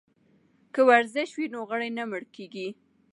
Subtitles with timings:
[0.73, 2.67] که ورزش وي نو غړي نه مړه کیږي.